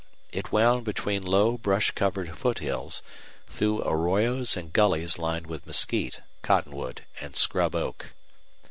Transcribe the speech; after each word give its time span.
It 0.31 0.51
wound 0.51 0.83
between 0.83 1.21
low, 1.21 1.59
brush 1.59 1.91
covered 1.91 2.35
foothills, 2.35 3.03
through 3.47 3.83
arroyos 3.83 4.57
and 4.57 4.73
gullies 4.73 5.19
lined 5.19 5.45
with 5.45 5.67
mesquite, 5.67 6.21
cottonwood, 6.41 7.05
and 7.19 7.35
scrub 7.35 7.75
oak. 7.75 8.11